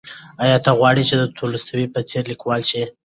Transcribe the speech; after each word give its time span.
ایا 0.43 0.57
ته 0.65 0.71
غواړې 0.79 1.03
چې 1.09 1.15
د 1.17 1.23
تولستوی 1.37 1.85
په 1.93 1.99
څېر 2.09 2.23
لیکوال 2.31 2.61
شې؟ 2.69 2.83